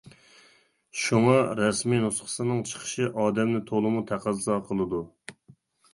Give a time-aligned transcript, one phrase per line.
[1.01, 5.07] شۇڭا رەسمىي نۇسخىسىنىڭ چىقىشى ئادەمنى تولىمۇ تەقەززا قىلىدۇ.